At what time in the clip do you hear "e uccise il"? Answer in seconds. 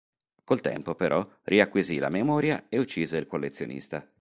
2.69-3.27